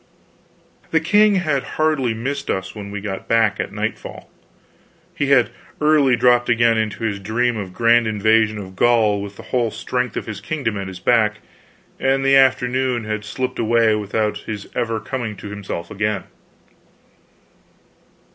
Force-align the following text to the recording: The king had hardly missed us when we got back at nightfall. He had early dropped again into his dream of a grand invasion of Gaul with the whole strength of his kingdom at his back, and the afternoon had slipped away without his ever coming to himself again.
The 0.89 0.99
king 0.99 1.35
had 1.35 1.61
hardly 1.77 2.15
missed 2.15 2.49
us 2.49 2.73
when 2.73 2.89
we 2.89 3.01
got 3.01 3.27
back 3.27 3.59
at 3.59 3.71
nightfall. 3.71 4.31
He 5.13 5.27
had 5.27 5.51
early 5.79 6.15
dropped 6.15 6.49
again 6.49 6.75
into 6.75 7.03
his 7.03 7.19
dream 7.19 7.55
of 7.55 7.67
a 7.67 7.71
grand 7.71 8.07
invasion 8.07 8.57
of 8.57 8.75
Gaul 8.75 9.21
with 9.21 9.35
the 9.35 9.43
whole 9.53 9.69
strength 9.69 10.17
of 10.17 10.25
his 10.25 10.41
kingdom 10.41 10.75
at 10.75 10.87
his 10.87 10.99
back, 10.99 11.37
and 11.99 12.25
the 12.25 12.35
afternoon 12.35 13.03
had 13.03 13.23
slipped 13.23 13.59
away 13.59 13.93
without 13.93 14.39
his 14.39 14.67
ever 14.73 14.99
coming 14.99 15.35
to 15.35 15.49
himself 15.49 15.91
again. 15.91 16.23